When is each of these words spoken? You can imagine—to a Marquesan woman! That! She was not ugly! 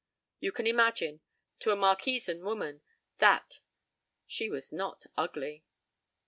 You 0.39 0.51
can 0.51 0.65
imagine—to 0.65 1.69
a 1.69 1.75
Marquesan 1.75 2.41
woman! 2.43 2.81
That! 3.19 3.59
She 4.25 4.49
was 4.49 4.73
not 4.73 5.05
ugly! 5.15 5.63